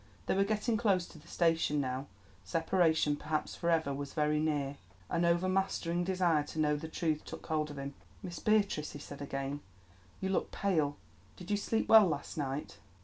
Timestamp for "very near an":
4.15-5.25